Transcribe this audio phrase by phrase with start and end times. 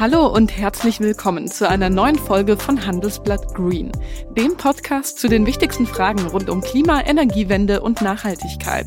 [0.00, 3.92] Hallo und herzlich willkommen zu einer neuen Folge von Handelsblatt Green,
[4.34, 8.86] dem Podcast zu den wichtigsten Fragen rund um Klima, Energiewende und Nachhaltigkeit.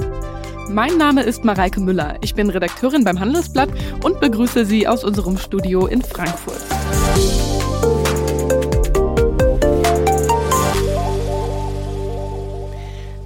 [0.70, 2.18] Mein Name ist Mareike Müller.
[2.22, 3.70] Ich bin Redakteurin beim Handelsblatt
[4.04, 6.64] und begrüße Sie aus unserem Studio in Frankfurt.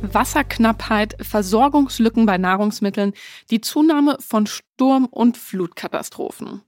[0.01, 3.13] Wasserknappheit, Versorgungslücken bei Nahrungsmitteln,
[3.51, 6.63] die Zunahme von Sturm- und Flutkatastrophen.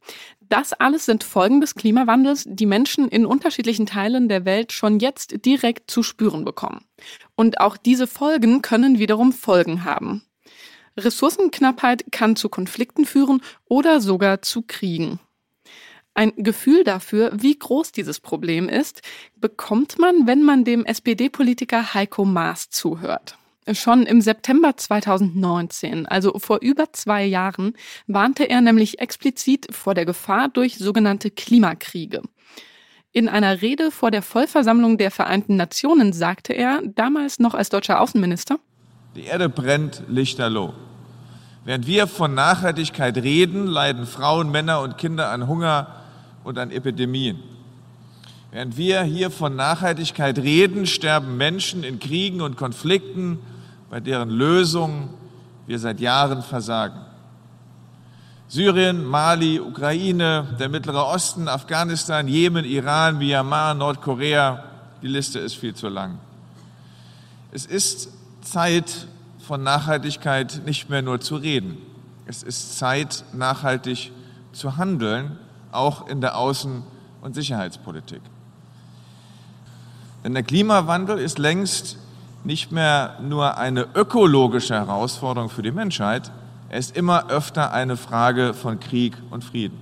[0.50, 5.46] Das alles sind Folgen des Klimawandels, die Menschen in unterschiedlichen Teilen der Welt schon jetzt
[5.46, 6.86] direkt zu spüren bekommen.
[7.36, 10.24] Und auch diese Folgen können wiederum Folgen haben.
[10.97, 15.19] Ressourcenknappheit kann zu Konflikten führen oder sogar zu Kriegen.
[16.15, 19.02] Ein Gefühl dafür, wie groß dieses Problem ist,
[19.36, 23.39] bekommt man, wenn man dem SPD-Politiker Heiko Maas zuhört.
[23.73, 27.73] Schon im September 2019, also vor über zwei Jahren,
[28.07, 32.22] warnte er nämlich explizit vor der Gefahr durch sogenannte Klimakriege.
[33.11, 37.99] In einer Rede vor der Vollversammlung der Vereinten Nationen sagte er, damals noch als deutscher
[38.02, 38.59] Außenminister,
[39.16, 40.73] Die Erde brennt lichterloh.
[41.66, 45.99] Während wir von Nachhaltigkeit reden, leiden Frauen, Männer und Kinder an Hunger,
[46.44, 47.39] und an Epidemien.
[48.51, 53.39] Während wir hier von Nachhaltigkeit reden, sterben Menschen in Kriegen und Konflikten,
[53.89, 55.09] bei deren Lösung
[55.67, 56.99] wir seit Jahren versagen.
[58.47, 64.63] Syrien, Mali, Ukraine, der Mittlere Osten, Afghanistan, Jemen, Iran, Myanmar, Nordkorea,
[65.03, 66.17] die Liste ist viel zu lang.
[67.51, 68.09] Es ist
[68.41, 69.07] Zeit,
[69.49, 71.77] von Nachhaltigkeit nicht mehr nur zu reden.
[72.25, 74.11] Es ist Zeit, nachhaltig
[74.51, 75.39] zu handeln
[75.71, 76.83] auch in der Außen-
[77.21, 78.21] und Sicherheitspolitik.
[80.23, 81.97] Denn der Klimawandel ist längst
[82.50, 86.31] nicht mehr nur eine ökologische Herausforderung für die Menschheit,
[86.69, 89.78] er ist immer öfter eine Frage von Krieg und Frieden.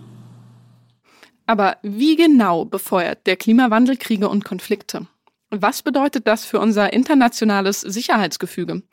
[1.46, 5.08] Aber wie genau befeuert der Klimawandel Kriege und Konflikte?
[5.50, 8.84] Was bedeutet das für unser internationales Sicherheitsgefüge?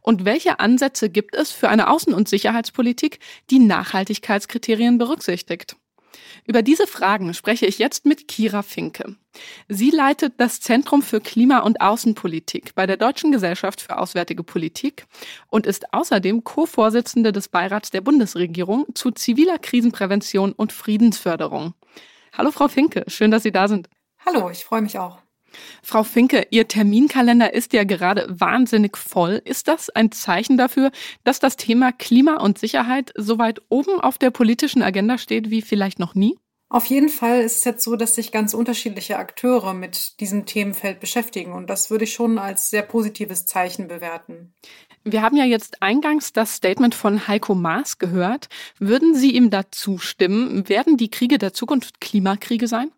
[0.00, 3.18] Und welche Ansätze gibt es für eine Außen- und Sicherheitspolitik,
[3.50, 5.74] die Nachhaltigkeitskriterien berücksichtigt?
[6.46, 9.16] Über diese Fragen spreche ich jetzt mit Kira Finke.
[9.68, 15.06] Sie leitet das Zentrum für Klima- und Außenpolitik bei der Deutschen Gesellschaft für Auswärtige Politik
[15.48, 21.74] und ist außerdem Co-Vorsitzende des Beirats der Bundesregierung zu ziviler Krisenprävention und Friedensförderung.
[22.32, 23.88] Hallo Frau Finke, schön, dass Sie da sind.
[24.26, 25.23] Hallo, ich freue mich auch.
[25.82, 29.40] Frau Finke, Ihr Terminkalender ist ja gerade wahnsinnig voll.
[29.44, 30.90] Ist das ein Zeichen dafür,
[31.24, 35.62] dass das Thema Klima und Sicherheit so weit oben auf der politischen Agenda steht wie
[35.62, 36.36] vielleicht noch nie?
[36.74, 40.98] Auf jeden Fall ist es jetzt so, dass sich ganz unterschiedliche Akteure mit diesem Themenfeld
[40.98, 41.52] beschäftigen.
[41.52, 44.54] Und das würde ich schon als sehr positives Zeichen bewerten.
[45.04, 48.48] Wir haben ja jetzt eingangs das Statement von Heiko Maas gehört.
[48.80, 50.68] Würden Sie ihm da zustimmen?
[50.68, 52.90] Werden die Kriege der Zukunft Klimakriege sein?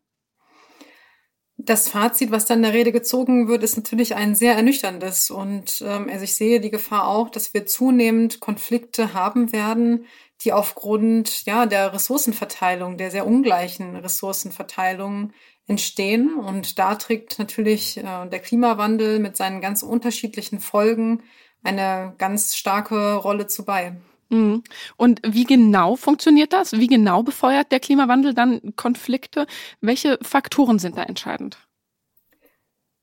[1.66, 5.31] Das Fazit, was dann in der Rede gezogen wird, ist natürlich ein sehr ernüchterndes.
[5.31, 10.06] Und ähm, also ich sehe die Gefahr auch, dass wir zunehmend Konflikte haben werden,
[10.43, 15.32] die aufgrund ja, der Ressourcenverteilung, der sehr ungleichen Ressourcenverteilung
[15.66, 16.34] entstehen.
[16.34, 21.25] Und da trägt natürlich äh, der Klimawandel mit seinen ganz unterschiedlichen Folgen
[21.65, 23.97] eine ganz starke Rolle zu bei.
[24.28, 24.62] Mhm.
[24.97, 26.72] Und wie genau funktioniert das?
[26.72, 29.47] Wie genau befeuert der Klimawandel dann Konflikte?
[29.81, 31.59] Welche Faktoren sind da entscheidend?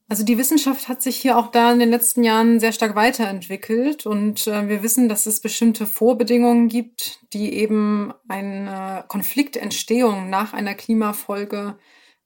[0.09, 4.05] Also die Wissenschaft hat sich hier auch da in den letzten Jahren sehr stark weiterentwickelt
[4.05, 10.75] und äh, wir wissen, dass es bestimmte Vorbedingungen gibt, die eben eine Konfliktentstehung nach einer
[10.75, 11.77] Klimafolge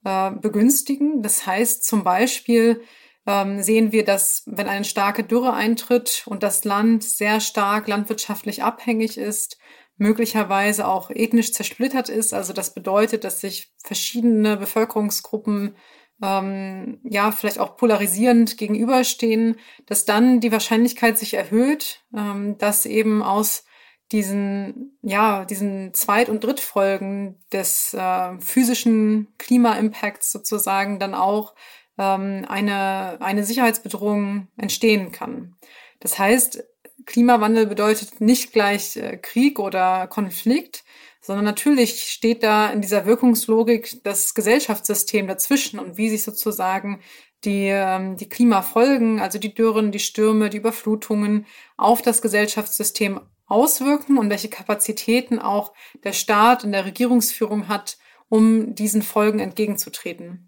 [0.03, 1.22] äh, begünstigen.
[1.22, 2.81] Das heißt zum Beispiel,
[3.28, 8.64] ähm, sehen wir, dass wenn eine starke Dürre eintritt und das Land sehr stark landwirtschaftlich
[8.64, 9.58] abhängig ist,
[9.98, 12.34] möglicherweise auch ethnisch zersplittert ist.
[12.34, 15.76] Also das bedeutet, dass sich verschiedene Bevölkerungsgruppen
[16.24, 23.22] ähm, ja vielleicht auch polarisierend gegenüberstehen, dass dann die Wahrscheinlichkeit sich erhöht, ähm, dass eben
[23.22, 23.66] aus
[24.14, 31.56] diesen ja diesen Zweit- und Drittfolgen des äh, physischen Klima-Impacts sozusagen dann auch
[31.98, 35.56] ähm, eine, eine Sicherheitsbedrohung entstehen kann.
[36.00, 36.64] Das heißt,
[37.06, 40.84] Klimawandel bedeutet nicht gleich äh, Krieg oder Konflikt,
[41.22, 47.02] sondern natürlich steht da in dieser Wirkungslogik das Gesellschaftssystem dazwischen und wie sich sozusagen
[47.44, 51.46] die, ähm, die Klimafolgen, also die Dürren, die Stürme, die Überflutungen
[51.78, 55.74] auf das Gesellschaftssystem auswirken und welche Kapazitäten auch
[56.04, 57.98] der Staat und der Regierungsführung hat,
[58.30, 60.47] um diesen Folgen entgegenzutreten.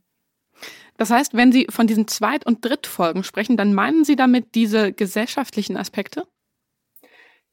[0.99, 4.91] Das heißt, wenn Sie von diesen Zweit- und Drittfolgen sprechen, dann meinen Sie damit diese
[4.91, 6.27] gesellschaftlichen Aspekte?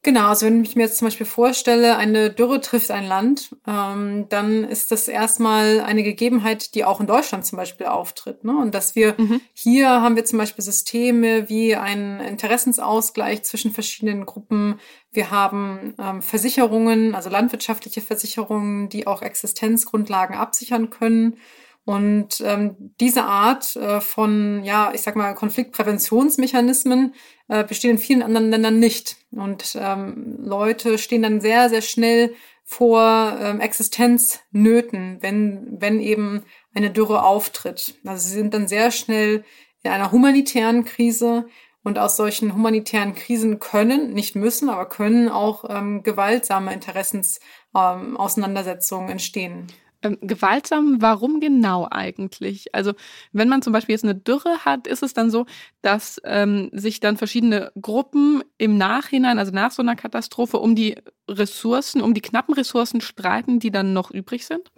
[0.03, 4.27] Genau, also wenn ich mir jetzt zum Beispiel vorstelle, eine Dürre trifft ein Land, ähm,
[4.29, 8.43] dann ist das erstmal eine Gegebenheit, die auch in Deutschland zum Beispiel auftritt.
[8.43, 8.57] Ne?
[8.57, 9.41] Und dass wir mhm.
[9.53, 14.81] hier haben wir zum Beispiel Systeme wie einen Interessensausgleich zwischen verschiedenen Gruppen.
[15.13, 21.37] Wir haben ähm, Versicherungen, also landwirtschaftliche Versicherungen, die auch Existenzgrundlagen absichern können.
[21.87, 27.15] Und ähm, diese Art äh, von, ja, ich sag mal, Konfliktpräventionsmechanismen
[27.47, 29.19] äh, bestehen in vielen anderen Ländern nicht.
[29.31, 32.35] Und ähm, Leute stehen dann sehr, sehr schnell
[32.65, 36.43] vor ähm, Existenznöten, wenn, wenn eben
[36.75, 37.94] eine Dürre auftritt.
[38.05, 39.44] Also sie sind dann sehr schnell
[39.85, 41.47] in einer humanitären Krise.
[41.85, 49.12] Und aus solchen humanitären Krisen können, nicht müssen, aber können auch ähm, gewaltsame Interessensauseinandersetzungen ähm,
[49.12, 49.69] entstehen.
[50.03, 52.75] Ähm, gewaltsam, warum genau eigentlich?
[52.75, 52.93] Also
[53.33, 55.47] wenn man zum Beispiel jetzt eine Dürre hat, ist es dann so,
[55.83, 60.97] dass ähm, sich dann verschiedene Gruppen im Nachhinein, also nach so einer Katastrophe, um die
[61.29, 64.71] Ressourcen, um die knappen Ressourcen streiten, die dann noch übrig sind?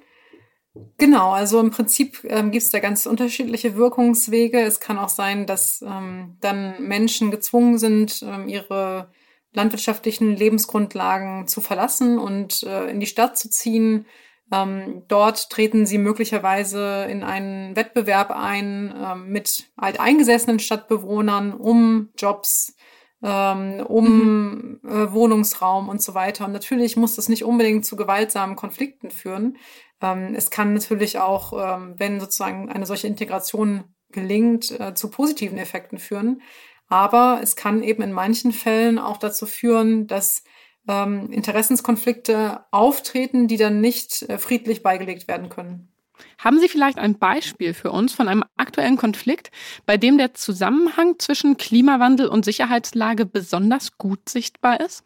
[0.97, 4.61] Genau, also im Prinzip ähm, gibt es da ganz unterschiedliche Wirkungswege.
[4.61, 9.11] Es kann auch sein, dass ähm, dann Menschen gezwungen sind, ähm, ihre
[9.53, 14.07] landwirtschaftlichen Lebensgrundlagen zu verlassen und äh, in die Stadt zu ziehen
[14.51, 22.75] ähm, dort treten sie möglicherweise in einen Wettbewerb ein ähm, mit alteingesessenen Stadtbewohnern um Jobs,
[23.23, 24.81] ähm, um mhm.
[24.89, 26.47] äh, Wohnungsraum und so weiter.
[26.47, 29.59] Und natürlich muss das nicht unbedingt zu gewaltsamen Konflikten führen.
[30.01, 35.59] Ähm, es kann natürlich auch, ähm, wenn sozusagen eine solche Integration gelingt, äh, zu positiven
[35.59, 36.41] Effekten führen.
[36.89, 40.43] Aber es kann eben in manchen Fällen auch dazu führen, dass
[40.89, 45.93] ähm, Interessenskonflikte auftreten, die dann nicht äh, friedlich beigelegt werden können.
[46.39, 49.51] Haben Sie vielleicht ein Beispiel für uns von einem aktuellen Konflikt,
[49.87, 55.05] bei dem der Zusammenhang zwischen Klimawandel und Sicherheitslage besonders gut sichtbar ist?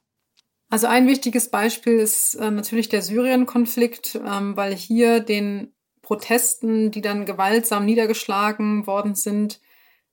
[0.70, 7.02] Also ein wichtiges Beispiel ist äh, natürlich der Syrien-Konflikt, ähm, weil hier den Protesten, die
[7.02, 9.60] dann gewaltsam niedergeschlagen worden sind,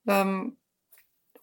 [0.06, 0.58] ähm,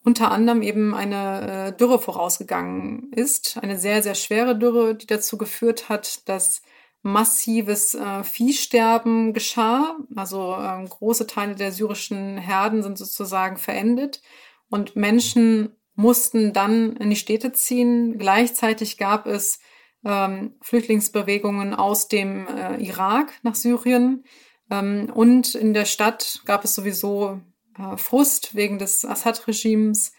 [0.07, 5.37] unter anderem eben eine äh, Dürre vorausgegangen ist, eine sehr, sehr schwere Dürre, die dazu
[5.37, 6.63] geführt hat, dass
[7.03, 9.97] massives äh, Viehsterben geschah.
[10.15, 14.23] Also äh, große Teile der syrischen Herden sind sozusagen verendet
[14.71, 18.17] und Menschen mussten dann in die Städte ziehen.
[18.17, 19.59] Gleichzeitig gab es
[20.05, 24.23] ähm, Flüchtlingsbewegungen aus dem äh, Irak nach Syrien.
[24.71, 27.41] Ähm, und in der Stadt gab es sowieso
[27.79, 30.13] äh, Frust wegen des Assad-Regimes,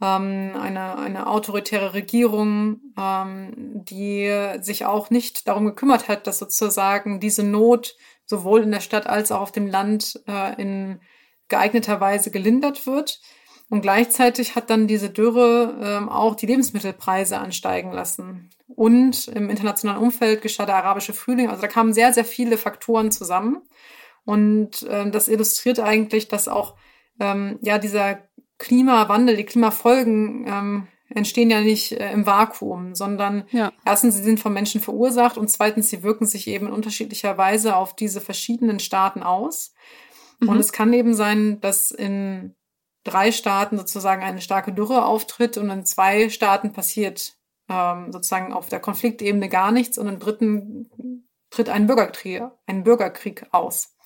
[0.00, 3.52] ähm, eine, eine autoritäre Regierung, ähm,
[3.84, 4.30] die
[4.60, 9.32] sich auch nicht darum gekümmert hat, dass sozusagen diese Not sowohl in der Stadt als
[9.32, 11.00] auch auf dem Land äh, in
[11.48, 13.20] geeigneter Weise gelindert wird.
[13.68, 18.50] Und gleichzeitig hat dann diese Dürre ähm, auch die Lebensmittelpreise ansteigen lassen.
[18.66, 21.48] Und im internationalen Umfeld geschah der arabische Frühling.
[21.48, 23.62] Also da kamen sehr, sehr viele Faktoren zusammen.
[24.24, 26.76] Und äh, das illustriert eigentlich, dass auch
[27.20, 28.18] ähm, ja, dieser
[28.58, 33.72] Klimawandel, die Klimafolgen ähm, entstehen ja nicht äh, im Vakuum, sondern ja.
[33.84, 37.76] erstens, sie sind von Menschen verursacht und zweitens, sie wirken sich eben in unterschiedlicher Weise
[37.76, 39.74] auf diese verschiedenen Staaten aus.
[40.40, 40.48] Mhm.
[40.48, 42.54] Und es kann eben sein, dass in
[43.04, 47.34] drei Staaten sozusagen eine starke Dürre auftritt und in zwei Staaten passiert
[47.68, 53.46] ähm, sozusagen auf der Konfliktebene gar nichts und im dritten tritt ein Bürgerkrieg, ein Bürgerkrieg
[53.52, 53.96] aus.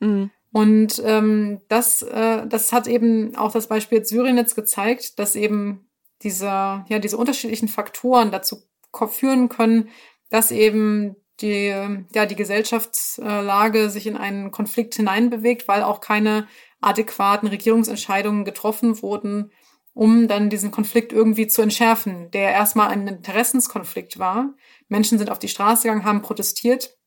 [0.00, 0.30] Mhm.
[0.52, 5.90] Und ähm, das, äh, das hat eben auch das Beispiel Syrien jetzt gezeigt, dass eben
[6.22, 8.62] diese, ja, diese unterschiedlichen Faktoren dazu
[9.10, 9.90] führen können,
[10.30, 11.72] dass eben die,
[12.12, 16.48] ja, die Gesellschaftslage sich in einen Konflikt hineinbewegt, weil auch keine
[16.80, 19.52] adäquaten Regierungsentscheidungen getroffen wurden,
[19.94, 24.54] um dann diesen Konflikt irgendwie zu entschärfen, der erstmal ein Interessenskonflikt war.
[24.88, 26.97] Menschen sind auf die Straße gegangen, haben protestiert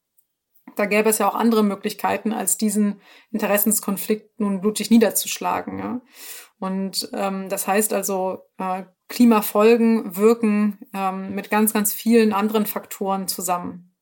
[0.75, 3.01] da gäbe es ja auch andere Möglichkeiten, als diesen
[3.31, 5.79] Interessenskonflikt nun blutig niederzuschlagen.
[5.79, 6.01] Ja?
[6.59, 13.27] Und ähm, das heißt also, äh, Klimafolgen wirken ähm, mit ganz, ganz vielen anderen Faktoren
[13.27, 13.93] zusammen.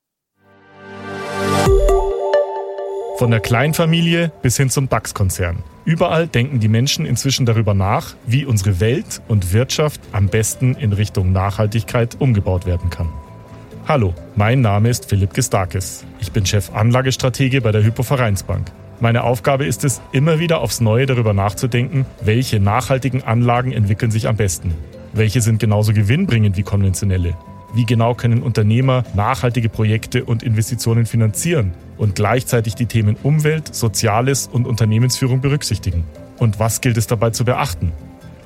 [3.17, 5.63] Von der Kleinfamilie bis hin zum DAX-Konzern.
[5.83, 10.93] Überall denken die Menschen inzwischen darüber nach, wie unsere Welt und Wirtschaft am besten in
[10.93, 13.09] Richtung Nachhaltigkeit umgebaut werden kann.
[13.89, 16.05] Hallo, mein Name ist Philipp Gestakis.
[16.19, 18.71] Ich bin Chef Anlagestratege bei der Hypo Vereinsbank.
[18.99, 24.27] Meine Aufgabe ist es, immer wieder aufs Neue darüber nachzudenken, welche nachhaltigen Anlagen entwickeln sich
[24.27, 24.75] am besten.
[25.13, 27.35] Welche sind genauso gewinnbringend wie konventionelle?
[27.73, 34.45] Wie genau können Unternehmer nachhaltige Projekte und Investitionen finanzieren und gleichzeitig die Themen Umwelt, Soziales
[34.45, 36.03] und Unternehmensführung berücksichtigen?
[36.37, 37.91] Und was gilt es dabei zu beachten?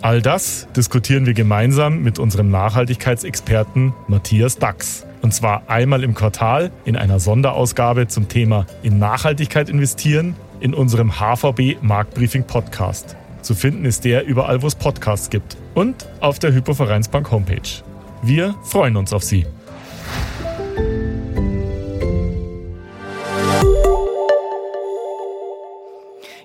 [0.01, 5.05] All das diskutieren wir gemeinsam mit unserem Nachhaltigkeitsexperten Matthias Dax.
[5.24, 11.13] Und zwar einmal im Quartal in einer Sonderausgabe zum Thema in Nachhaltigkeit investieren in unserem
[11.13, 13.15] HVB Marktbriefing Podcast.
[13.42, 17.62] Zu finden ist der überall, wo es Podcasts gibt und auf der Hypovereinsbank Homepage.
[18.22, 19.46] Wir freuen uns auf Sie.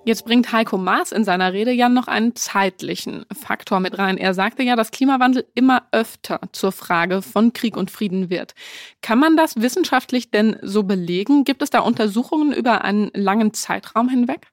[0.09, 4.17] Jetzt bringt Heiko Maas in seiner Rede ja noch einen zeitlichen Faktor mit rein.
[4.17, 8.55] Er sagte ja, dass Klimawandel immer öfter zur Frage von Krieg und Frieden wird.
[9.03, 11.45] Kann man das wissenschaftlich denn so belegen?
[11.45, 14.47] Gibt es da Untersuchungen über einen langen Zeitraum hinweg?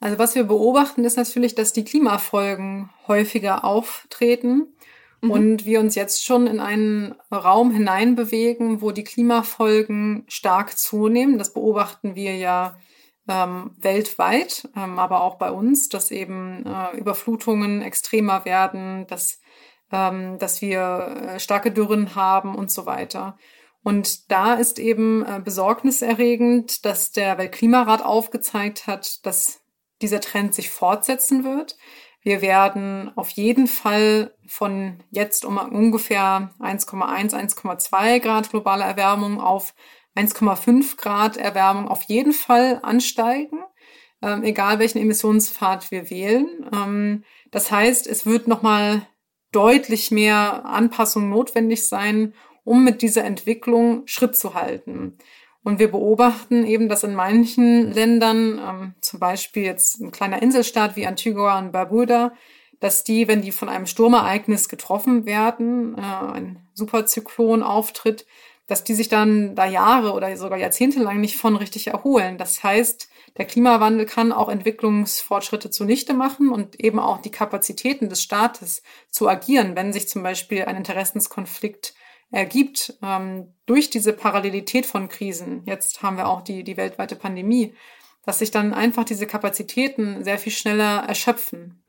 [0.00, 4.66] Also was wir beobachten, ist natürlich, dass die Klimafolgen häufiger auftreten
[5.22, 5.30] mhm.
[5.30, 11.38] und wir uns jetzt schon in einen Raum hineinbewegen, wo die Klimafolgen stark zunehmen.
[11.38, 12.76] Das beobachten wir ja
[13.30, 19.40] ähm, weltweit, ähm, aber auch bei uns, dass eben äh, Überflutungen extremer werden, dass,
[19.92, 20.80] ähm, dass wir
[21.36, 23.38] äh, starke Dürren haben und so weiter.
[23.82, 29.60] Und da ist eben äh, besorgniserregend, dass der Weltklimarat aufgezeigt hat, dass
[30.02, 31.76] dieser Trend sich fortsetzen wird.
[32.22, 39.74] Wir werden auf jeden Fall von jetzt um ungefähr 1,1, 1,2 Grad globale Erwärmung auf
[40.16, 43.58] 1,5 Grad Erwärmung auf jeden Fall ansteigen,
[44.22, 46.68] ähm, egal welchen Emissionspfad wir wählen.
[46.74, 49.06] Ähm, das heißt, es wird nochmal
[49.52, 55.16] deutlich mehr Anpassung notwendig sein, um mit dieser Entwicklung Schritt zu halten.
[55.62, 60.96] Und wir beobachten eben, dass in manchen Ländern, ähm, zum Beispiel jetzt ein kleiner Inselstaat
[60.96, 62.32] wie Antigua und Barbuda,
[62.80, 68.26] dass die, wenn die von einem Sturmereignis getroffen werden, äh, ein Superzyklon auftritt,
[68.70, 72.38] dass die sich dann da Jahre oder sogar Jahrzehnte lang nicht von richtig erholen.
[72.38, 78.22] Das heißt, der Klimawandel kann auch Entwicklungsfortschritte zunichte machen und eben auch die Kapazitäten des
[78.22, 81.94] Staates zu agieren, wenn sich zum Beispiel ein Interessenskonflikt
[82.30, 85.62] ergibt ähm, durch diese Parallelität von Krisen.
[85.66, 87.74] Jetzt haben wir auch die, die weltweite Pandemie,
[88.24, 91.82] dass sich dann einfach diese Kapazitäten sehr viel schneller erschöpfen.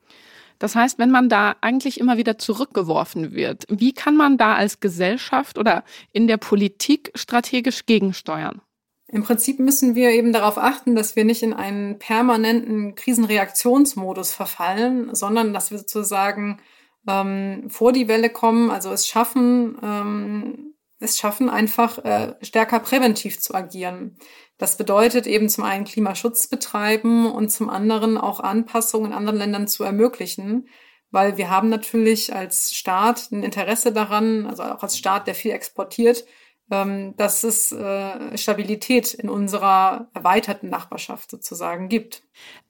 [0.61, 4.79] Das heißt, wenn man da eigentlich immer wieder zurückgeworfen wird, wie kann man da als
[4.79, 8.61] Gesellschaft oder in der Politik strategisch gegensteuern?
[9.07, 15.15] Im Prinzip müssen wir eben darauf achten, dass wir nicht in einen permanenten Krisenreaktionsmodus verfallen,
[15.15, 16.59] sondern dass wir sozusagen
[17.07, 23.39] ähm, vor die Welle kommen, also es schaffen, ähm, es schaffen einfach äh, stärker präventiv
[23.39, 24.15] zu agieren.
[24.61, 29.67] Das bedeutet eben zum einen Klimaschutz betreiben und zum anderen auch Anpassungen in anderen Ländern
[29.67, 30.67] zu ermöglichen,
[31.09, 35.49] weil wir haben natürlich als Staat ein Interesse daran, also auch als Staat, der viel
[35.49, 36.25] exportiert,
[36.69, 42.21] ähm, dass es äh, Stabilität in unserer erweiterten Nachbarschaft sozusagen gibt.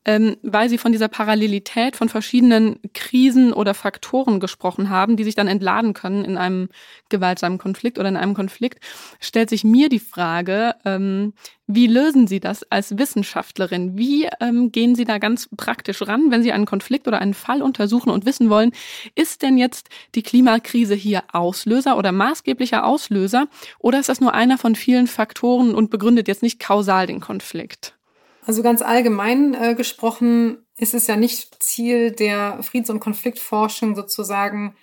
[0.04, 5.36] Ähm, weil Sie von dieser Parallelität von verschiedenen Krisen oder Faktoren gesprochen haben, die sich
[5.36, 6.70] dann entladen können in einem
[7.10, 8.84] gewaltsamen Konflikt oder in einem Konflikt,
[9.20, 11.34] stellt sich mir die Frage, ähm,
[11.68, 13.96] wie lösen Sie das als Wissenschaftlerin?
[13.96, 17.62] Wie ähm, gehen Sie da ganz praktisch ran, wenn Sie einen Konflikt oder einen Fall
[17.62, 18.72] untersuchen und wissen wollen,
[19.14, 23.48] ist denn jetzt die Klimakrise hier Auslöser oder maßgeblicher Auslöser
[23.78, 28.01] oder ist das nur einer von vielen Faktoren und begründet jetzt nicht kausal den Konflikt?
[28.46, 34.76] Also ganz allgemein äh, gesprochen ist es ja nicht Ziel der Friedens- und Konfliktforschung sozusagen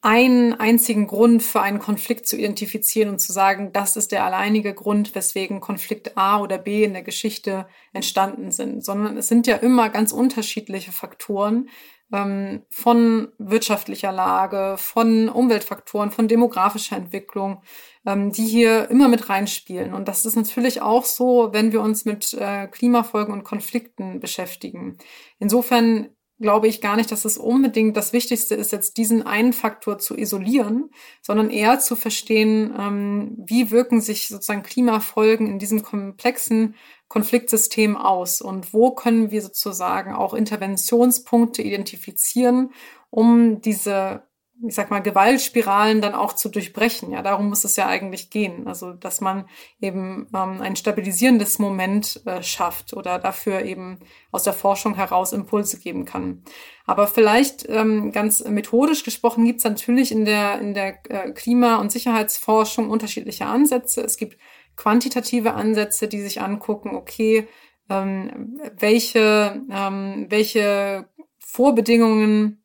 [0.00, 4.72] einen einzigen Grund für einen Konflikt zu identifizieren und zu sagen, das ist der alleinige
[4.72, 9.56] Grund, weswegen Konflikt A oder B in der Geschichte entstanden sind, sondern es sind ja
[9.56, 11.68] immer ganz unterschiedliche Faktoren
[12.12, 17.62] ähm, von wirtschaftlicher Lage, von Umweltfaktoren, von demografischer Entwicklung,
[18.06, 19.92] ähm, die hier immer mit reinspielen.
[19.92, 24.98] Und das ist natürlich auch so, wenn wir uns mit äh, Klimafolgen und Konflikten beschäftigen.
[25.38, 26.08] Insofern
[26.40, 30.16] glaube ich gar nicht, dass es unbedingt das Wichtigste ist, jetzt diesen einen Faktor zu
[30.16, 36.74] isolieren, sondern eher zu verstehen, ähm, wie wirken sich sozusagen Klimafolgen in diesem komplexen
[37.08, 42.72] Konfliktsystem aus und wo können wir sozusagen auch Interventionspunkte identifizieren,
[43.10, 44.28] um diese
[44.66, 47.12] ich sag mal, Gewaltspiralen dann auch zu durchbrechen.
[47.12, 48.66] Ja, darum muss es ja eigentlich gehen.
[48.66, 49.48] Also, dass man
[49.80, 54.00] eben ähm, ein stabilisierendes Moment äh, schafft oder dafür eben
[54.32, 56.42] aus der Forschung heraus Impulse geben kann.
[56.86, 61.76] Aber vielleicht ähm, ganz methodisch gesprochen gibt es natürlich in der, in der äh, Klima-
[61.76, 64.02] und Sicherheitsforschung unterschiedliche Ansätze.
[64.02, 64.38] Es gibt
[64.78, 67.48] quantitative Ansätze, die sich angucken, okay,
[67.90, 71.08] ähm, welche, ähm, welche
[71.38, 72.62] Vorbedingungen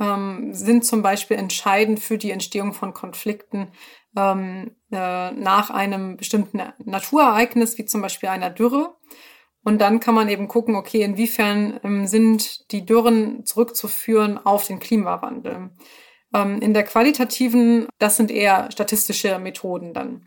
[0.00, 3.68] ähm, sind zum Beispiel entscheidend für die Entstehung von Konflikten
[4.16, 8.96] ähm, äh, nach einem bestimmten Naturereignis, wie zum Beispiel einer Dürre.
[9.62, 14.78] Und dann kann man eben gucken, okay, inwiefern ähm, sind die Dürren zurückzuführen auf den
[14.78, 15.70] Klimawandel.
[16.34, 20.26] Ähm, in der qualitativen, das sind eher statistische Methoden dann.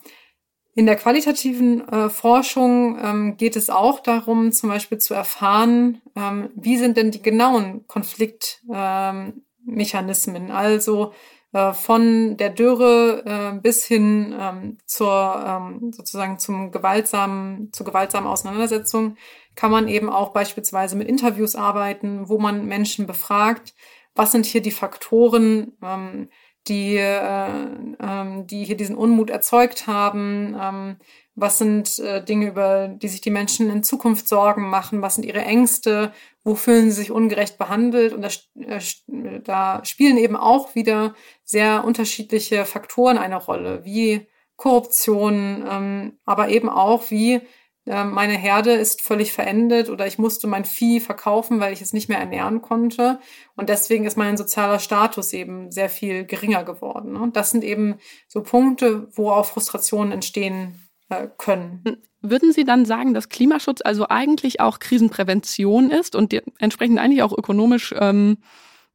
[0.80, 6.52] In der qualitativen äh, Forschung ähm, geht es auch darum, zum Beispiel zu erfahren, ähm,
[6.56, 10.46] wie sind denn die genauen Konfliktmechanismen.
[10.46, 11.12] Ähm, also
[11.52, 18.30] äh, von der Dürre äh, bis hin ähm, zur ähm, sozusagen zum gewaltsamen, zur gewaltsamen
[18.30, 19.18] Auseinandersetzung
[19.56, 23.74] kann man eben auch beispielsweise mit Interviews arbeiten, wo man Menschen befragt,
[24.16, 26.30] was sind hier die Faktoren, ähm,
[26.70, 27.50] die, äh,
[28.00, 30.98] ähm, die hier diesen Unmut erzeugt haben, ähm,
[31.36, 35.26] was sind äh, Dinge, über die sich die Menschen in Zukunft Sorgen machen, was sind
[35.26, 36.12] ihre Ängste,
[36.44, 38.14] wo fühlen sie sich ungerecht behandelt?
[38.14, 38.30] Und da,
[38.62, 46.50] äh, da spielen eben auch wieder sehr unterschiedliche Faktoren eine Rolle, wie Korruption, ähm, aber
[46.50, 47.42] eben auch wie
[47.90, 52.08] meine Herde ist völlig verendet oder ich musste mein Vieh verkaufen, weil ich es nicht
[52.08, 53.20] mehr ernähren konnte.
[53.56, 57.16] Und deswegen ist mein sozialer Status eben sehr viel geringer geworden.
[57.16, 57.96] Und das sind eben
[58.28, 61.98] so Punkte, wo auch Frustrationen entstehen äh, können.
[62.22, 67.36] Würden Sie dann sagen, dass Klimaschutz also eigentlich auch Krisenprävention ist und entsprechend eigentlich auch
[67.36, 68.38] ökonomisch, ähm,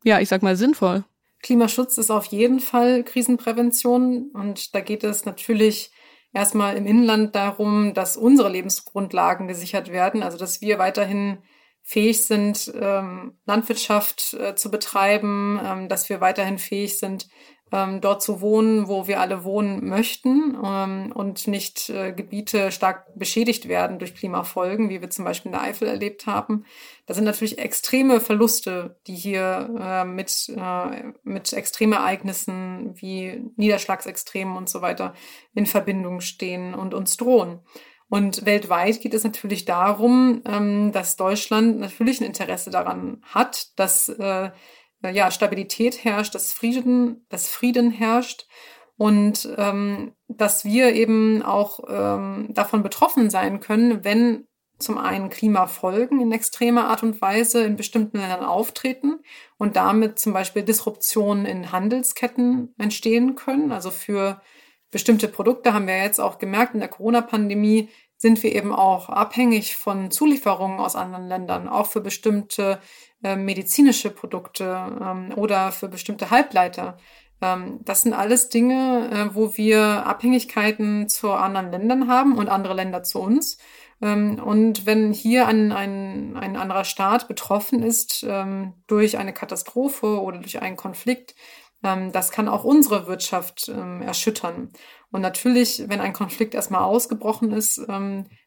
[0.05, 1.05] ja, ich sag mal, sinnvoll?
[1.43, 5.91] Klimaschutz ist auf jeden Fall Krisenprävention und da geht es natürlich
[6.35, 11.38] erstmal im Inland darum, dass unsere Lebensgrundlagen gesichert werden, also dass wir weiterhin
[11.83, 17.29] fähig sind, ähm, Landwirtschaft äh, zu betreiben, ähm, dass wir weiterhin fähig sind,
[17.75, 23.07] ähm, dort zu wohnen, wo wir alle wohnen möchten ähm, und nicht äh, Gebiete stark
[23.19, 26.64] beschädigt werden durch Klimafolgen, wie wir zum Beispiel in der Eifel erlebt haben.
[27.07, 34.69] Da sind natürlich extreme Verluste, die hier äh, mit, äh, mit Extremereignissen wie Niederschlagsextremen und
[34.69, 35.12] so weiter
[35.54, 37.59] in Verbindung stehen und uns drohen.
[38.09, 44.09] Und weltweit geht es natürlich darum, ähm, dass Deutschland natürlich ein Interesse daran hat, dass
[44.11, 44.50] äh,
[45.11, 48.46] ja, Stabilität herrscht, dass Frieden, dass Frieden herrscht
[48.96, 54.46] und ähm, dass wir eben auch ähm, davon betroffen sein können, wenn
[54.78, 59.21] zum einen Klimafolgen in extremer Art und Weise in bestimmten Ländern auftreten
[59.56, 63.73] und damit zum Beispiel Disruptionen in Handelsketten entstehen können.
[63.73, 64.40] Also für
[64.90, 67.88] bestimmte Produkte haben wir jetzt auch gemerkt, in der Corona-Pandemie
[68.25, 72.80] sind wir eben auch abhängig von Zulieferungen aus anderen Ländern, auch für bestimmte
[73.23, 74.65] äh, medizinische Produkte
[74.99, 76.97] ähm, oder für bestimmte Halbleiter.
[77.43, 82.73] Ähm, das sind alles Dinge, äh, wo wir Abhängigkeiten zu anderen Ländern haben und andere
[82.73, 83.58] Länder zu uns.
[84.00, 90.19] Ähm, und wenn hier ein, ein, ein anderer Staat betroffen ist ähm, durch eine Katastrophe
[90.19, 91.34] oder durch einen Konflikt,
[91.82, 94.71] ähm, das kann auch unsere Wirtschaft ähm, erschüttern.
[95.15, 97.81] Und natürlich, wenn ein Konflikt erstmal ausgebrochen ist,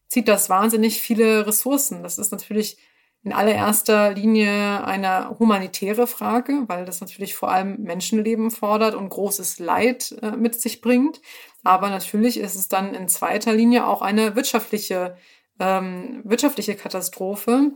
[0.10, 2.04] zieht das wahnsinnig viele Ressourcen.
[2.04, 2.78] Das ist natürlich
[3.24, 9.60] in allererster Linie eine humanitäre Frage, weil das natürlich vor allem Menschenleben fordert und großes
[9.60, 11.22] Leid äh, mit sich bringt.
[11.64, 15.16] Aber natürlich ist es dann in zweiter Linie auch eine wirtschaftliche,
[15.62, 17.72] ähm, wirtschaftliche Katastrophe,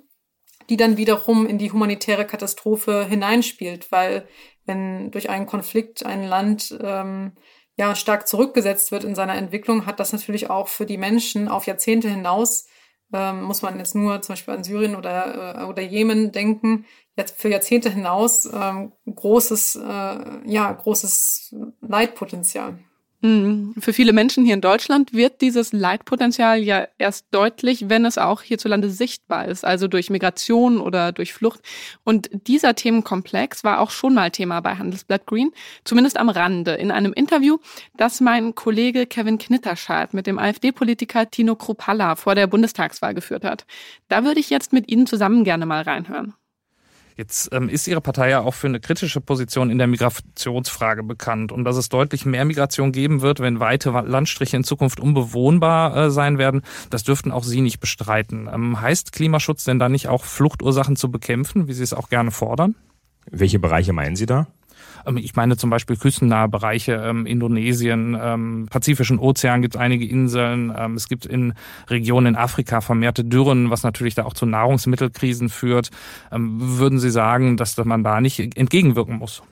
[0.70, 4.28] die dann wiederum in die humanitäre Katastrophe hineinspielt, weil
[4.66, 7.34] wenn durch einen Konflikt ein Land ähm,
[7.82, 11.66] ja stark zurückgesetzt wird in seiner Entwicklung, hat das natürlich auch für die Menschen auf
[11.66, 12.68] Jahrzehnte hinaus
[13.14, 16.86] ähm, muss man jetzt nur zum Beispiel an Syrien oder, äh, oder Jemen denken,
[17.18, 22.80] jetzt für Jahrzehnte hinaus ähm, großes, äh, ja, großes Leitpotenzial.
[23.22, 23.76] Mhm.
[23.78, 28.42] Für viele Menschen hier in Deutschland wird dieses Leitpotenzial ja erst deutlich, wenn es auch
[28.42, 31.62] hierzulande sichtbar ist, also durch Migration oder durch Flucht.
[32.04, 35.52] Und dieser Themenkomplex war auch schon mal Thema bei Handelsblatt Green,
[35.84, 37.60] zumindest am Rande, in einem Interview,
[37.96, 43.66] das mein Kollege Kevin Knitterschad mit dem AfD-Politiker Tino Kruppalla vor der Bundestagswahl geführt hat.
[44.08, 46.34] Da würde ich jetzt mit Ihnen zusammen gerne mal reinhören.
[47.16, 51.52] Jetzt ähm, ist Ihre Partei ja auch für eine kritische Position in der Migrationsfrage bekannt
[51.52, 56.12] und dass es deutlich mehr Migration geben wird, wenn weite Landstriche in Zukunft unbewohnbar äh,
[56.12, 56.62] sein werden.
[56.90, 58.50] Das dürften auch Sie nicht bestreiten.
[58.52, 62.32] Ähm, heißt Klimaschutz denn da nicht auch Fluchtursachen zu bekämpfen, wie Sie es auch gerne
[62.32, 62.76] fordern?
[63.30, 64.48] Welche Bereiche meinen Sie da?
[65.06, 70.06] Ähm, ich meine zum Beispiel küstennahe Bereiche, ähm, Indonesien, ähm, Pazifischen Ozean gibt es einige
[70.06, 70.72] Inseln.
[70.96, 71.54] Es gibt in
[71.90, 75.90] Regionen in Afrika vermehrte Dürren, was natürlich da auch zu Nahrungsmittelkrisen führt.
[76.32, 79.44] Würden Sie sagen, dass man da nicht entgegenwirken muss?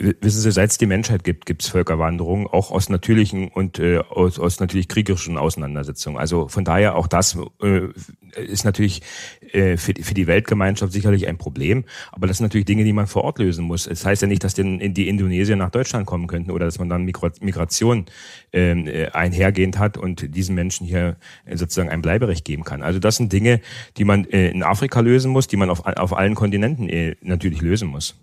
[0.00, 3.98] Wissen Sie, seit es die Menschheit gibt, gibt es Völkerwanderung, auch aus natürlichen und äh,
[3.98, 6.18] aus, aus natürlich kriegerischen Auseinandersetzungen.
[6.18, 7.88] Also von daher auch das äh,
[8.36, 9.02] ist natürlich
[9.52, 11.84] äh, für, die, für die Weltgemeinschaft sicherlich ein Problem.
[12.12, 13.86] Aber das sind natürlich Dinge, die man vor Ort lösen muss.
[13.86, 16.78] Es das heißt ja nicht, dass denn die Indonesier nach Deutschland kommen könnten oder dass
[16.78, 18.06] man dann Migration
[18.52, 22.82] ähm, äh, einhergehend hat und diesen Menschen hier äh, sozusagen ein Bleiberecht geben kann.
[22.82, 23.60] Also das sind Dinge,
[23.98, 27.60] die man äh, in Afrika lösen muss, die man auf, auf allen Kontinenten äh, natürlich
[27.60, 28.16] lösen muss.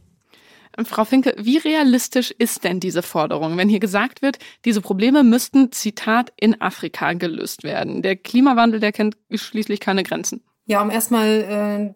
[0.86, 5.72] Frau Finke, wie realistisch ist denn diese Forderung, wenn hier gesagt wird, diese Probleme müssten,
[5.72, 8.02] Zitat, in Afrika gelöst werden?
[8.02, 10.44] Der Klimawandel, der kennt schließlich keine Grenzen.
[10.66, 11.96] Ja, um erstmal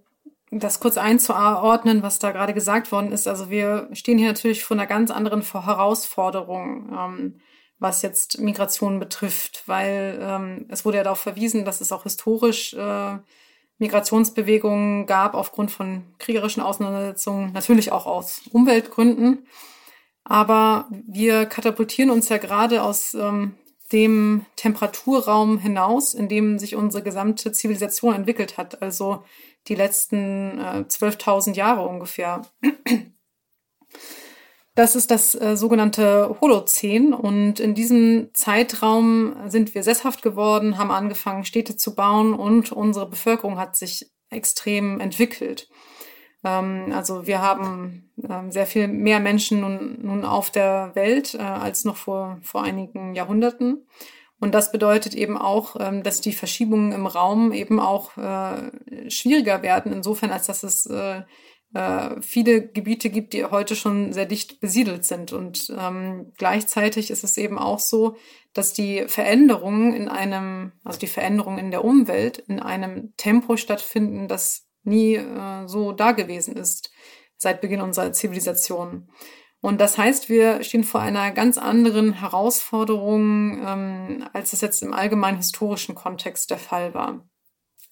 [0.52, 3.28] äh, das kurz einzuordnen, was da gerade gesagt worden ist.
[3.28, 7.42] Also wir stehen hier natürlich vor einer ganz anderen Herausforderung, ähm,
[7.80, 12.74] was jetzt Migration betrifft, weil ähm, es wurde ja darauf verwiesen, dass es auch historisch
[12.74, 13.18] äh,
[13.82, 19.48] Migrationsbewegungen gab aufgrund von kriegerischen Auseinandersetzungen, natürlich auch aus Umweltgründen.
[20.24, 23.56] Aber wir katapultieren uns ja gerade aus ähm,
[23.92, 29.24] dem Temperaturraum hinaus, in dem sich unsere gesamte Zivilisation entwickelt hat, also
[29.68, 32.44] die letzten äh, 12.000 Jahre ungefähr.
[34.74, 40.92] Das ist das äh, sogenannte Holozän und in diesem Zeitraum sind wir sesshaft geworden, haben
[40.92, 45.68] angefangen, Städte zu bauen und unsere Bevölkerung hat sich extrem entwickelt.
[46.46, 51.40] Ähm, also wir haben ähm, sehr viel mehr Menschen nun, nun auf der Welt äh,
[51.40, 53.86] als noch vor, vor einigen Jahrhunderten.
[54.40, 59.62] Und das bedeutet eben auch, ähm, dass die Verschiebungen im Raum eben auch äh, schwieriger
[59.62, 60.90] werden, insofern als dass es
[61.74, 65.32] äh, viele Gebiete gibt, die heute schon sehr dicht besiedelt sind.
[65.32, 68.18] Und ähm, gleichzeitig ist es eben auch so,
[68.54, 74.28] dass die Veränderungen in einem, also die Veränderungen in der Umwelt in einem Tempo stattfinden,
[74.28, 76.92] das nie äh, so da gewesen ist
[77.38, 79.10] seit Beginn unserer Zivilisation.
[79.62, 84.94] Und das heißt, wir stehen vor einer ganz anderen Herausforderung, ähm, als es jetzt im
[84.94, 87.28] allgemeinen historischen Kontext der Fall war.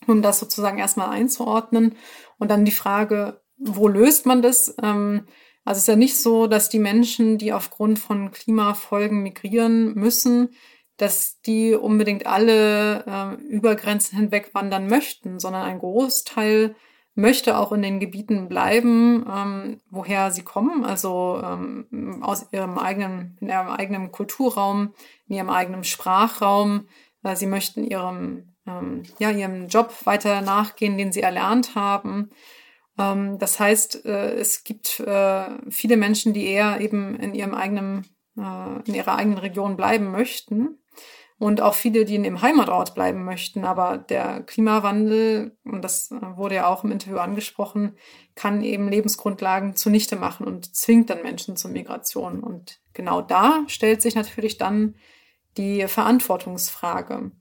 [0.08, 1.96] Um das sozusagen erstmal einzuordnen
[2.38, 4.76] und dann die Frage, wo löst man das?
[4.82, 5.28] Ähm,
[5.66, 10.50] also es ist ja nicht so, dass die Menschen, die aufgrund von Klimafolgen migrieren müssen,
[10.98, 16.76] dass die unbedingt alle äh, über Grenzen hinweg wandern möchten, sondern ein Großteil
[17.16, 23.38] möchte auch in den Gebieten bleiben, ähm, woher sie kommen, also ähm, aus ihrem eigenen,
[23.42, 24.94] in ihrem eigenen Kulturraum,
[25.28, 26.88] in ihrem eigenen Sprachraum.
[27.24, 32.30] Äh, sie möchten ihrem, ähm, ja, ihrem Job weiter nachgehen, den sie erlernt haben.
[33.00, 38.06] Ähm, das heißt, äh, es gibt äh, viele Menschen, die eher eben in ihrem eigenen,
[38.38, 40.76] äh, in ihrer eigenen Region bleiben möchten.
[41.40, 43.64] Und auch viele, die in ihrem Heimatort bleiben möchten.
[43.64, 47.96] Aber der Klimawandel, und das wurde ja auch im Interview angesprochen,
[48.36, 52.44] kann eben Lebensgrundlagen zunichte machen und zwingt dann Menschen zur Migration.
[52.44, 54.96] Und genau da stellt sich natürlich dann
[55.56, 57.32] die Verantwortungsfrage.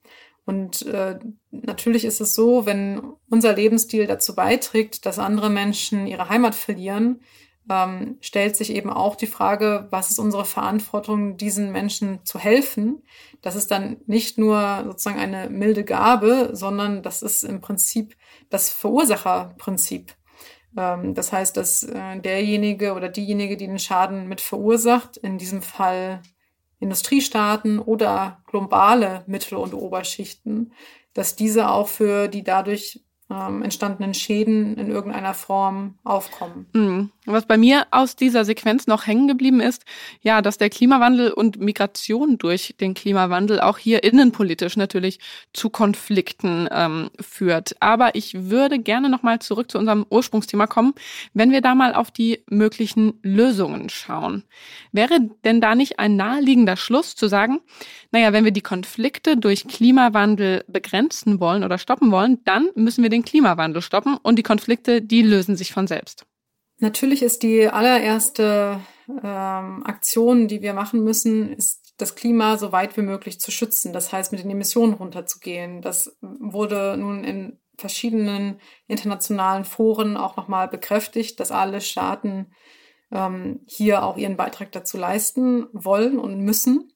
[0.49, 1.19] Und äh,
[1.51, 7.21] natürlich ist es so, wenn unser Lebensstil dazu beiträgt, dass andere Menschen ihre Heimat verlieren,
[7.69, 13.03] ähm, stellt sich eben auch die Frage, was ist unsere Verantwortung, diesen Menschen zu helfen?
[13.43, 18.17] Das ist dann nicht nur sozusagen eine milde Gabe, sondern das ist im Prinzip
[18.49, 20.15] das Verursacherprinzip.
[20.79, 25.61] Ähm, das heißt, dass äh, derjenige oder diejenige, die den Schaden mit verursacht, in diesem
[25.61, 26.23] Fall
[26.81, 30.73] Industriestaaten oder globale Mittel- und Oberschichten,
[31.13, 36.67] dass diese auch für die dadurch ähm, entstandenen Schäden in irgendeiner Form aufkommen.
[36.73, 37.11] Mhm.
[37.27, 39.85] Was bei mir aus dieser Sequenz noch hängen geblieben ist,
[40.23, 45.21] ja, dass der Klimawandel und Migration durch den Klimawandel auch hier innenpolitisch natürlich
[45.53, 47.77] zu Konflikten ähm, führt.
[47.81, 50.95] Aber ich würde gerne nochmal zurück zu unserem Ursprungsthema kommen,
[51.35, 54.45] wenn wir da mal auf die möglichen Lösungen schauen.
[54.93, 57.61] Wäre denn da nicht ein naheliegender Schluss zu sagen,
[58.11, 63.11] naja, wenn wir die Konflikte durch Klimawandel begrenzen wollen oder stoppen wollen, dann müssen wir
[63.11, 66.27] den Klimawandel stoppen und die Konflikte, die lösen sich von selbst.
[66.79, 72.97] Natürlich ist die allererste ähm, Aktion, die wir machen müssen, ist das Klima so weit
[72.97, 73.93] wie möglich zu schützen.
[73.93, 75.83] Das heißt, mit den Emissionen runterzugehen.
[75.83, 82.53] Das wurde nun in verschiedenen internationalen Foren auch nochmal bekräftigt, dass alle Staaten
[83.11, 86.93] ähm, hier auch ihren Beitrag dazu leisten wollen und müssen.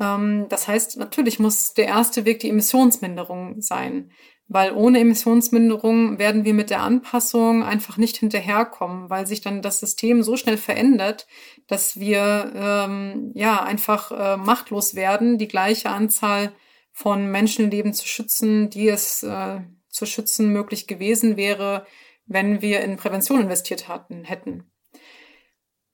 [0.00, 4.10] Ähm, das heißt, natürlich muss der erste Weg die Emissionsminderung sein,
[4.46, 9.80] weil ohne Emissionsminderung werden wir mit der Anpassung einfach nicht hinterherkommen, weil sich dann das
[9.80, 11.26] System so schnell verändert,
[11.66, 16.52] dass wir ähm, ja einfach äh, machtlos werden, die gleiche Anzahl
[16.92, 21.86] von Menschenleben zu schützen, die es äh, zu schützen möglich gewesen wäre,
[22.26, 24.70] wenn wir in Prävention investiert hatten, hätten.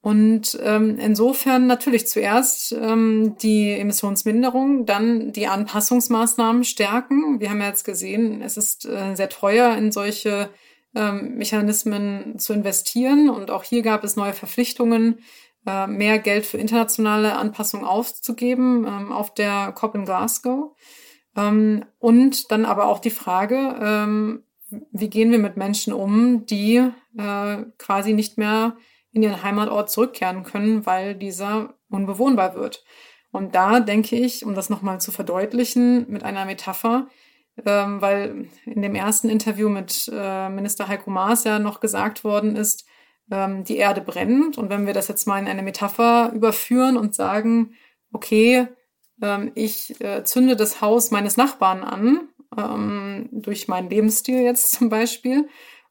[0.02, 7.38] Und ähm, insofern natürlich zuerst ähm, die Emissionsminderung, dann die Anpassungsmaßnahmen stärken.
[7.38, 10.48] Wir haben ja jetzt gesehen, es ist äh, sehr teuer, in solche
[10.94, 13.28] ähm, Mechanismen zu investieren.
[13.28, 15.18] Und auch hier gab es neue Verpflichtungen,
[15.66, 20.74] äh, mehr Geld für internationale Anpassung aufzugeben ähm, auf der COP in Glasgow.
[21.36, 24.44] Ähm, und dann aber auch die Frage, ähm,
[24.92, 26.76] wie gehen wir mit Menschen um, die
[27.18, 28.76] äh, quasi nicht mehr
[29.12, 32.84] in ihren Heimatort zurückkehren können, weil dieser unbewohnbar wird.
[33.32, 37.08] Und da denke ich, um das nochmal zu verdeutlichen mit einer Metapher,
[37.64, 42.56] ähm, weil in dem ersten Interview mit äh, Minister Heiko Maas ja noch gesagt worden
[42.56, 42.86] ist,
[43.30, 44.58] ähm, die Erde brennt.
[44.58, 47.74] Und wenn wir das jetzt mal in eine Metapher überführen und sagen,
[48.12, 48.66] okay,
[49.22, 54.88] ähm, ich äh, zünde das Haus meines Nachbarn an, ähm, durch meinen Lebensstil jetzt zum
[54.88, 55.48] Beispiel,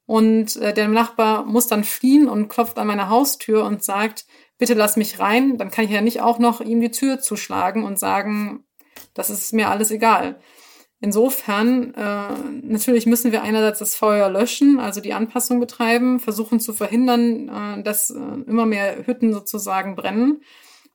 [0.10, 4.26] und äh, der Nachbar muss dann fliehen und klopft an meine Haustür und sagt,
[4.58, 5.60] bitte lass mich rein.
[5.60, 8.64] Dann kann ich ja nicht auch noch ihm die Tür zuschlagen und sagen,
[9.14, 10.40] das ist mir alles egal.
[11.00, 16.74] Insofern, äh, natürlich müssen wir einerseits das Feuer löschen, also die Anpassung betreiben, versuchen zu
[16.74, 18.18] verhindern, äh, dass äh,
[18.48, 20.42] immer mehr Hütten sozusagen brennen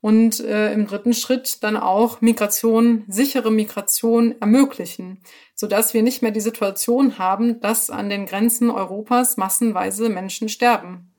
[0.05, 5.23] und äh, im dritten Schritt dann auch Migration, sichere Migration ermöglichen,
[5.55, 11.11] sodass wir nicht mehr die Situation haben, dass an den Grenzen Europas massenweise Menschen sterben.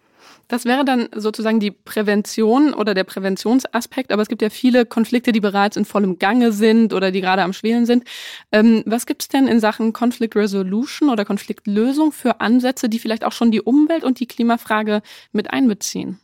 [0.50, 5.32] Das wäre dann sozusagen die Prävention oder der Präventionsaspekt, aber es gibt ja viele Konflikte,
[5.32, 8.04] die bereits in vollem Gange sind oder die gerade am Schwelen sind.
[8.52, 13.24] Ähm, was gibt es denn in Sachen Conflict Resolution oder Konfliktlösung für Ansätze, die vielleicht
[13.24, 16.19] auch schon die Umwelt und die Klimafrage mit einbeziehen?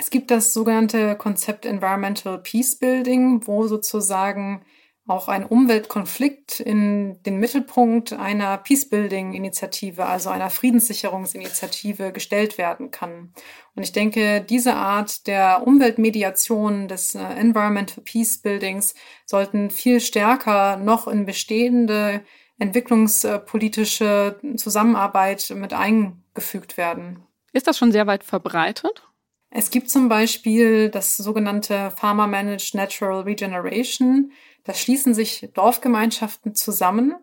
[0.00, 4.64] Es gibt das sogenannte Konzept Environmental Peace Building, wo sozusagen
[5.06, 13.34] auch ein Umweltkonflikt in den Mittelpunkt einer Peacebuilding-Initiative, also einer Friedenssicherungsinitiative gestellt werden kann.
[13.74, 18.94] Und ich denke, diese Art der Umweltmediation des äh, Environmental Peacebuildings
[19.26, 22.22] sollten viel stärker noch in bestehende
[22.58, 27.22] entwicklungspolitische Zusammenarbeit mit eingefügt werden.
[27.52, 29.09] Ist das schon sehr weit verbreitet?
[29.50, 34.32] Es gibt zum Beispiel das sogenannte Farmer Managed Natural Regeneration.
[34.62, 37.16] Da schließen sich Dorfgemeinschaften zusammen,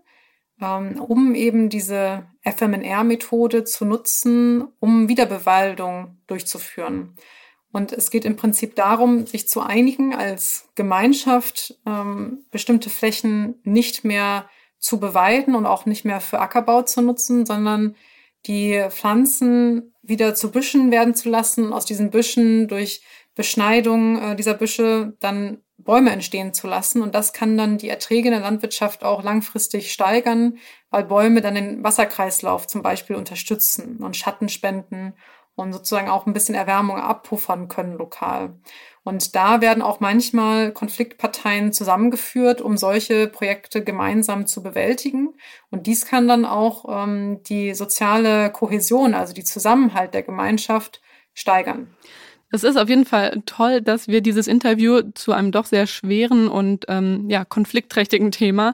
[0.61, 7.15] ähm, um eben diese FMNR-Methode zu nutzen, um Wiederbewaldung durchzuführen.
[7.71, 14.03] Und es geht im Prinzip darum, sich zu einigen als Gemeinschaft, ähm, bestimmte Flächen nicht
[14.03, 17.95] mehr zu beweiden und auch nicht mehr für Ackerbau zu nutzen, sondern
[18.47, 23.01] die Pflanzen wieder zu Büschen werden zu lassen, aus diesen Büschen durch
[23.35, 27.01] Beschneidung äh, dieser Büsche dann Bäume entstehen zu lassen.
[27.01, 30.57] Und das kann dann die Erträge in der Landwirtschaft auch langfristig steigern,
[30.89, 35.13] weil Bäume dann den Wasserkreislauf zum Beispiel unterstützen und Schatten spenden
[35.57, 38.53] und sozusagen auch ein bisschen Erwärmung abpuffern können lokal.
[39.03, 45.33] Und da werden auch manchmal Konfliktparteien zusammengeführt, um solche Projekte gemeinsam zu bewältigen.
[45.71, 51.01] Und dies kann dann auch ähm, die soziale Kohäsion, also die Zusammenhalt der Gemeinschaft
[51.33, 51.95] steigern.
[52.49, 56.47] Es ist auf jeden Fall toll, dass wir dieses Interview zu einem doch sehr schweren
[56.47, 58.73] und ähm, ja, konfliktträchtigen Thema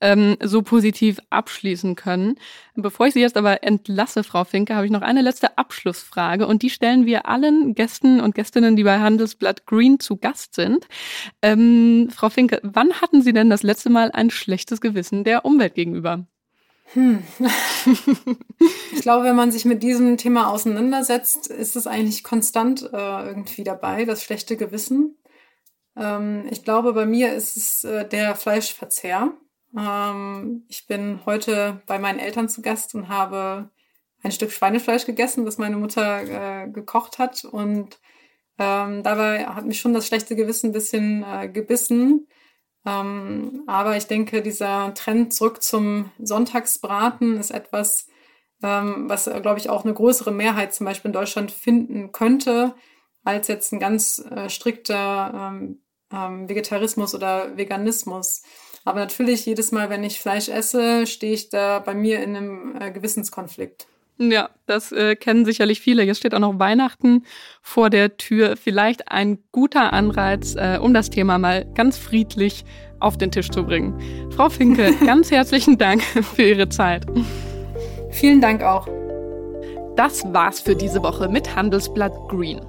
[0.00, 2.34] ähm, so positiv abschließen können.
[2.74, 6.62] Bevor ich Sie jetzt aber entlasse, Frau Finke, habe ich noch eine letzte Abschlussfrage und
[6.62, 10.88] die stellen wir allen Gästen und Gästinnen, die bei Handelsblatt Green zu Gast sind.
[11.42, 15.74] Ähm, Frau Finke, wann hatten Sie denn das letzte Mal ein schlechtes Gewissen der Umwelt
[15.74, 16.26] gegenüber?
[16.94, 17.22] Hm.
[18.92, 23.64] ich glaube, wenn man sich mit diesem Thema auseinandersetzt, ist es eigentlich konstant äh, irgendwie
[23.64, 25.16] dabei, das schlechte Gewissen.
[25.96, 29.32] Ähm, ich glaube, bei mir ist es äh, der Fleischverzehr.
[29.76, 33.70] Ähm, ich bin heute bei meinen Eltern zu Gast und habe
[34.22, 37.44] ein Stück Schweinefleisch gegessen, das meine Mutter äh, gekocht hat.
[37.44, 37.98] Und
[38.58, 42.28] ähm, dabei hat mich schon das schlechte Gewissen ein bisschen äh, gebissen
[42.84, 48.08] ähm, aber ich denke, dieser Trend zurück zum Sonntagsbraten ist etwas,
[48.62, 52.74] ähm, was, äh, glaube ich, auch eine größere Mehrheit zum Beispiel in Deutschland finden könnte,
[53.24, 58.42] als jetzt ein ganz äh, strikter ähm, ähm Vegetarismus oder Veganismus.
[58.84, 62.76] Aber natürlich, jedes Mal, wenn ich Fleisch esse, stehe ich da bei mir in einem
[62.80, 63.86] äh, Gewissenskonflikt.
[64.18, 66.04] Ja, das äh, kennen sicherlich viele.
[66.04, 67.24] Jetzt steht auch noch Weihnachten
[67.60, 68.56] vor der Tür.
[68.56, 72.64] Vielleicht ein guter Anreiz, äh, um das Thema mal ganz friedlich
[73.00, 74.30] auf den Tisch zu bringen.
[74.30, 77.06] Frau Finke, ganz herzlichen Dank für Ihre Zeit.
[78.10, 78.86] Vielen Dank auch.
[79.96, 82.60] Das war's für diese Woche mit Handelsblatt Green.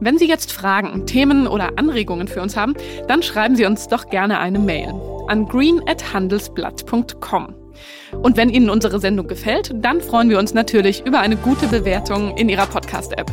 [0.00, 2.74] Wenn Sie jetzt Fragen, Themen oder Anregungen für uns haben,
[3.08, 4.92] dann schreiben Sie uns doch gerne eine Mail
[5.28, 7.63] an green@handelsblatt.com.
[8.12, 12.36] Und wenn Ihnen unsere Sendung gefällt, dann freuen wir uns natürlich über eine gute Bewertung
[12.36, 13.30] in Ihrer Podcast-App.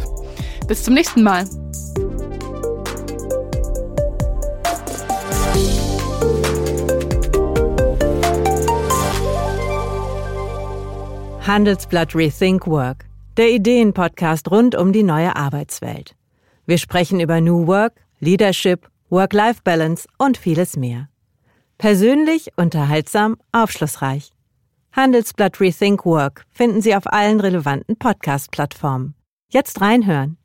[0.67, 1.45] Bis zum nächsten Mal.
[11.41, 16.15] Handelsblatt Rethink Work, der Ideenpodcast rund um die neue Arbeitswelt.
[16.65, 21.11] Wir sprechen über New Work, Leadership, Work-Life-Balance und vieles mehr.
[21.82, 24.34] Persönlich, unterhaltsam, aufschlussreich.
[24.91, 29.15] Handelsblatt Rethink Work finden Sie auf allen relevanten Podcast-Plattformen.
[29.50, 30.38] Jetzt reinhören.